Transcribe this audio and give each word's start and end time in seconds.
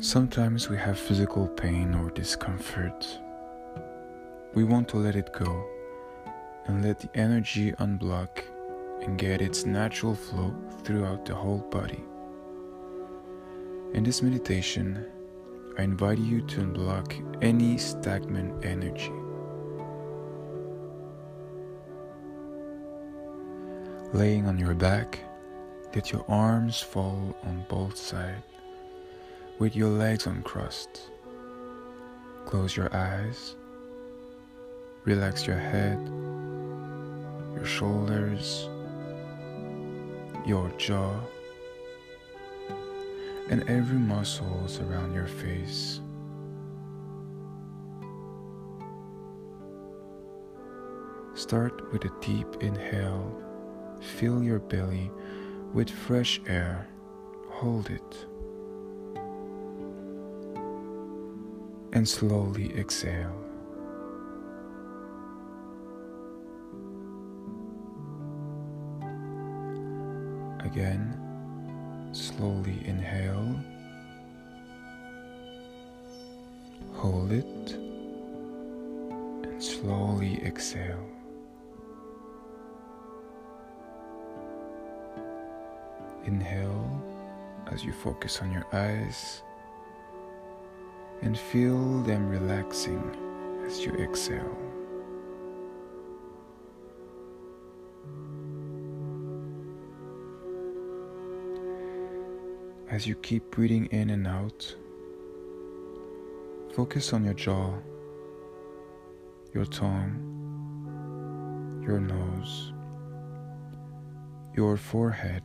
Sometimes 0.00 0.68
we 0.68 0.76
have 0.76 0.98
physical 0.98 1.48
pain 1.48 1.94
or 1.94 2.10
discomfort. 2.10 3.18
We 4.52 4.62
want 4.62 4.88
to 4.88 4.98
let 4.98 5.16
it 5.16 5.32
go 5.32 5.66
and 6.66 6.84
let 6.84 7.00
the 7.00 7.08
energy 7.14 7.72
unblock 7.72 8.42
and 9.00 9.18
get 9.18 9.40
its 9.40 9.64
natural 9.64 10.14
flow 10.14 10.54
throughout 10.84 11.24
the 11.24 11.34
whole 11.34 11.66
body. 11.70 12.04
In 13.94 14.04
this 14.04 14.20
meditation, 14.20 15.02
I 15.78 15.84
invite 15.84 16.18
you 16.18 16.42
to 16.42 16.60
unblock 16.60 17.42
any 17.42 17.78
stagnant 17.78 18.66
energy. 18.66 19.12
Laying 24.12 24.46
on 24.46 24.58
your 24.58 24.74
back, 24.74 25.20
let 25.94 26.12
your 26.12 26.24
arms 26.28 26.82
fall 26.82 27.34
on 27.44 27.64
both 27.70 27.96
sides 27.96 28.55
with 29.58 29.74
your 29.74 29.88
legs 29.88 30.26
uncrossed. 30.26 31.10
Close 32.44 32.76
your 32.76 32.94
eyes. 32.94 33.56
Relax 35.04 35.46
your 35.46 35.56
head, 35.56 35.98
your 37.54 37.64
shoulders, 37.64 38.68
your 40.44 40.68
jaw, 40.78 41.14
and 43.48 43.62
every 43.70 43.98
muscles 43.98 44.80
around 44.80 45.14
your 45.14 45.28
face. 45.28 46.00
Start 51.34 51.92
with 51.92 52.04
a 52.04 52.10
deep 52.20 52.48
inhale. 52.60 53.32
Fill 54.00 54.42
your 54.42 54.58
belly 54.58 55.10
with 55.72 55.88
fresh 55.88 56.40
air. 56.46 56.88
Hold 57.48 57.90
it. 57.90 58.26
And 62.06 62.10
slowly 62.12 62.72
exhale. 62.78 63.34
Again, 70.60 71.18
slowly 72.12 72.80
inhale, 72.84 73.58
hold 76.92 77.32
it, 77.32 77.72
and 79.42 79.60
slowly 79.60 80.40
exhale. 80.44 81.08
Inhale 86.24 87.02
as 87.72 87.84
you 87.84 87.92
focus 87.92 88.40
on 88.42 88.52
your 88.52 88.66
eyes 88.72 89.42
and 91.22 91.38
feel 91.38 92.02
them 92.02 92.28
relaxing 92.28 93.02
as 93.66 93.84
you 93.84 93.92
exhale. 93.92 94.56
As 102.88 103.06
you 103.06 103.14
keep 103.16 103.50
breathing 103.50 103.86
in 103.86 104.10
and 104.10 104.26
out, 104.26 104.74
focus 106.74 107.12
on 107.12 107.24
your 107.24 107.34
jaw, 107.34 107.74
your 109.52 109.64
tongue, 109.64 110.34
your 111.84 111.98
nose, 111.98 112.72
your 114.54 114.76
forehead, 114.76 115.42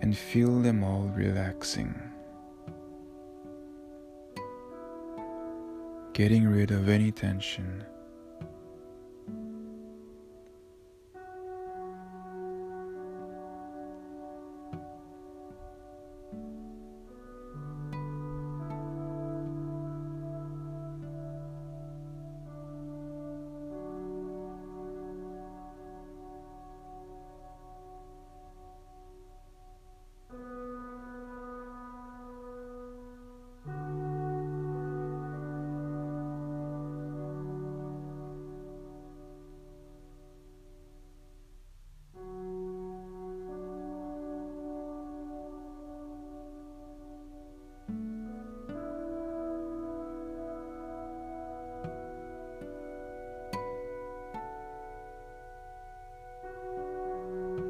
and 0.00 0.16
feel 0.16 0.60
them 0.60 0.84
all 0.84 1.10
relaxing. 1.16 2.03
Getting 6.14 6.46
rid 6.46 6.70
of 6.70 6.88
any 6.88 7.10
tension. 7.10 7.84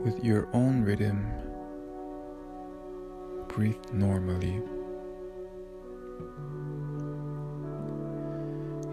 With 0.05 0.23
your 0.23 0.47
own 0.53 0.85
rhythm. 0.85 1.27
Breathe 3.49 3.77
normally. 3.91 4.61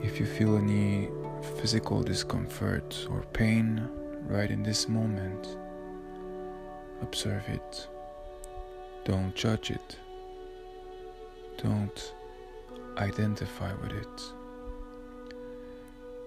If 0.01 0.19
you 0.22 0.25
feel 0.25 0.57
any 0.57 1.09
physical 1.59 2.01
discomfort 2.01 3.07
or 3.09 3.23
pain 3.33 3.89
right 4.25 4.49
in 4.49 4.63
this 4.63 4.88
moment, 4.88 5.57
observe 7.01 7.43
it. 7.49 7.88
Don't 9.03 9.35
judge 9.35 9.69
it. 9.69 9.97
Don't 11.61 12.13
identify 12.97 13.73
with 13.73 13.91
it. 13.91 14.22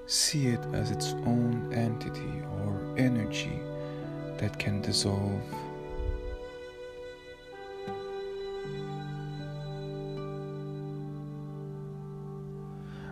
See 0.07 0.49
it 0.49 0.61
as 0.75 0.91
its 0.91 1.13
own 1.25 1.73
entity 1.73 2.43
or 2.59 2.95
energy 2.99 3.61
that 4.39 4.59
can 4.59 4.81
dissolve. 4.81 5.43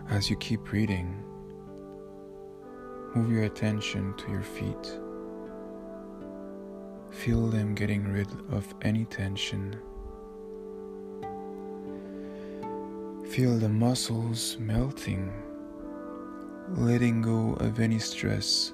As 0.09 0.29
you 0.29 0.35
keep 0.35 0.71
reading, 0.71 1.23
move 3.15 3.31
your 3.31 3.43
attention 3.43 4.13
to 4.17 4.31
your 4.31 4.43
feet. 4.43 4.99
Feel 7.09 7.47
them 7.47 7.73
getting 7.73 8.07
rid 8.11 8.27
of 8.51 8.73
any 8.81 9.05
tension. 9.05 9.75
Feel 13.29 13.57
the 13.57 13.69
muscles 13.69 14.57
melting, 14.59 15.33
letting 16.75 17.21
go 17.21 17.53
of 17.53 17.79
any 17.79 17.97
stress 17.97 18.73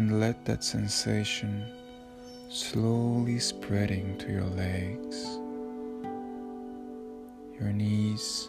and 0.00 0.18
let 0.18 0.46
that 0.46 0.64
sensation 0.64 1.62
slowly 2.48 3.38
spreading 3.38 4.16
to 4.16 4.32
your 4.32 4.46
legs, 4.46 5.26
your 7.60 7.70
knees, 7.70 8.48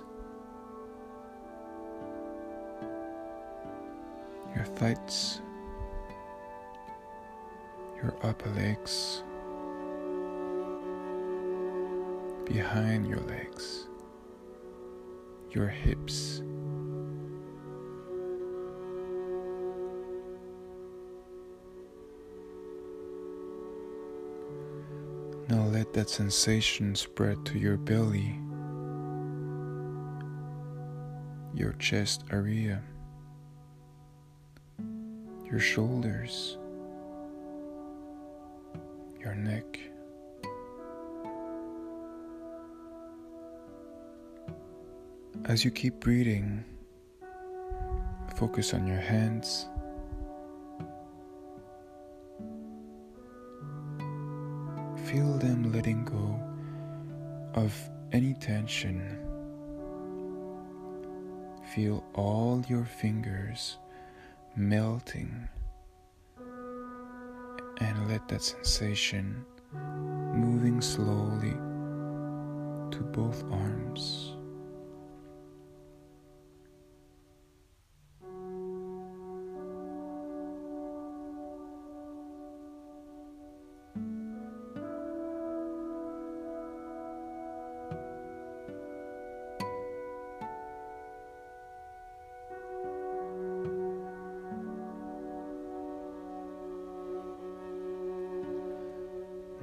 your 4.55 4.63
thighs, 4.77 5.41
your 8.01 8.15
upper 8.23 8.49
legs, 8.51 9.21
behind 12.45 13.05
your 13.05 13.19
legs, 13.27 13.87
your 15.51 15.67
hips. 15.67 16.40
That 25.93 26.09
sensation 26.09 26.95
spread 26.95 27.45
to 27.45 27.59
your 27.59 27.77
belly, 27.77 28.39
your 31.53 31.73
chest 31.79 32.23
area, 32.31 32.81
your 35.45 35.59
shoulders, 35.59 36.57
your 39.19 39.35
neck. 39.35 39.79
As 45.45 45.65
you 45.65 45.71
keep 45.71 45.99
breathing, 45.99 46.63
focus 48.37 48.73
on 48.73 48.87
your 48.87 48.99
hands, 48.99 49.67
Feel 55.11 55.37
them 55.39 55.73
letting 55.73 56.05
go 56.05 56.39
of 57.53 57.75
any 58.13 58.33
tension. 58.35 59.19
Feel 61.75 62.01
all 62.13 62.63
your 62.69 62.85
fingers 62.85 63.77
melting 64.55 65.49
and 67.81 68.09
let 68.09 68.25
that 68.29 68.41
sensation 68.41 69.43
moving 70.33 70.79
slowly 70.79 71.57
to 72.91 73.03
both 73.11 73.43
arms. 73.51 74.37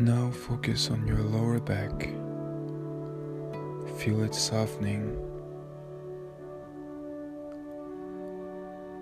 Now 0.01 0.31
focus 0.31 0.93
on 0.93 1.05
your 1.09 1.19
lower 1.19 1.59
back. 1.59 1.91
Feel 3.99 4.23
it 4.23 4.33
softening. 4.33 5.19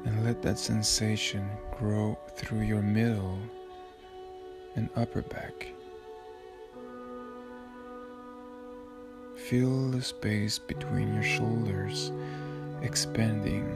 And 0.06 0.24
let 0.24 0.40
that 0.40 0.58
sensation 0.58 1.46
grow 1.78 2.18
through 2.36 2.62
your 2.62 2.80
middle 2.80 3.38
and 4.74 4.88
upper 4.96 5.20
back. 5.20 5.70
Feel 9.36 9.90
the 9.90 10.00
space 10.00 10.58
between 10.58 11.12
your 11.12 11.22
shoulders 11.22 12.10
expanding. 12.80 13.70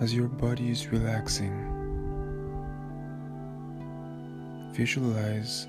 As 0.00 0.14
your 0.14 0.28
body 0.28 0.70
is 0.70 0.92
relaxing, 0.92 1.52
visualize 4.72 5.66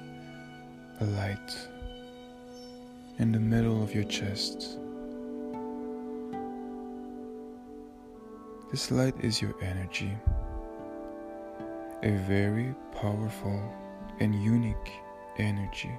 a 1.02 1.06
light 1.06 1.58
in 3.18 3.32
the 3.32 3.40
middle 3.40 3.82
of 3.82 3.96
your 3.96 4.04
chest. 4.04 4.78
This 8.70 8.92
light 8.92 9.16
is 9.20 9.42
your 9.42 9.56
energy, 9.64 10.16
a 12.04 12.12
very 12.28 12.76
powerful 13.02 13.60
and 14.20 14.36
unique 14.36 14.92
energy. 15.40 15.92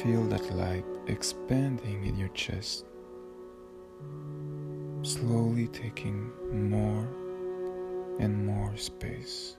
Feel 0.00 0.22
that 0.26 0.54
light 0.54 0.84
expanding 1.08 2.06
in 2.06 2.16
your 2.16 2.28
chest 2.28 2.84
slowly 5.02 5.68
taking 5.68 6.30
more 6.70 7.08
and 8.20 8.46
more 8.46 8.76
space. 8.76 9.56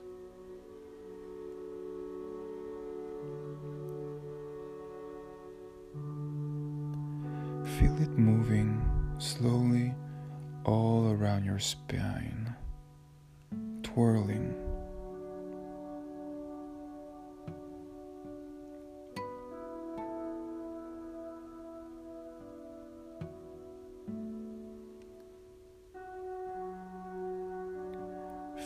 Feel 7.78 8.00
it 8.00 8.16
moving 8.18 8.80
slowly 9.18 9.94
all 10.64 11.10
around 11.10 11.44
your 11.44 11.58
spine, 11.58 12.54
twirling. 13.82 14.63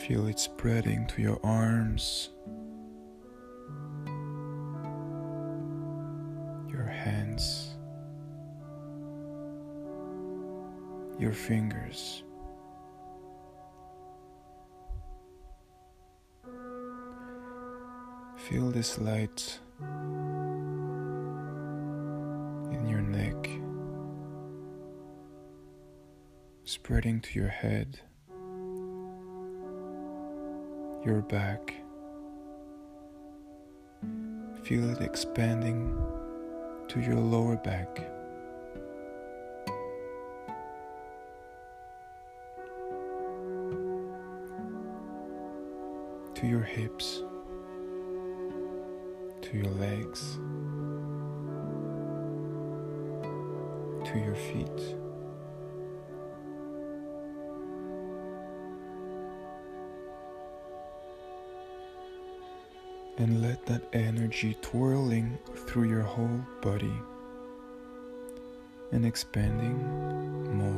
Feel 0.09 0.27
it 0.29 0.39
spreading 0.39 1.07
to 1.09 1.21
your 1.21 1.39
arms, 1.45 2.31
your 6.67 6.85
hands, 6.85 7.77
your 11.19 11.35
fingers. 11.35 12.23
Feel 18.39 18.71
this 18.71 18.99
light 18.99 19.59
in 22.73 22.87
your 22.89 23.03
neck, 23.03 23.51
spreading 26.65 27.21
to 27.21 27.39
your 27.39 27.49
head 27.49 28.01
your 31.09 31.23
back. 31.23 31.75
Feel 34.63 34.91
it 34.91 35.01
expanding 35.01 35.97
to 36.87 37.01
your 37.01 37.15
lower 37.15 37.57
back. 37.57 37.97
To 46.35 46.47
your 46.47 46.61
hips, 46.61 47.23
to 49.41 49.57
your 49.57 49.73
legs, 49.81 50.37
to 54.05 54.19
your 54.19 54.35
feet. 54.35 55.08
And 63.19 63.43
let 63.43 63.67
that 63.67 63.83
energy 63.93 64.57
twirling 64.63 65.37
through 65.67 65.89
your 65.89 66.03
whole 66.03 66.41
body 66.63 66.95
and 68.93 69.05
expanding 69.05 69.77
more 70.57 70.78